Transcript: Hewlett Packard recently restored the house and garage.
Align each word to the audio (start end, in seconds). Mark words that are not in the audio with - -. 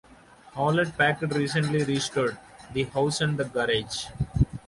Hewlett 0.55 0.97
Packard 0.97 1.35
recently 1.35 1.83
restored 1.83 2.35
the 2.73 2.85
house 2.85 3.21
and 3.21 3.37
garage. 3.37 4.07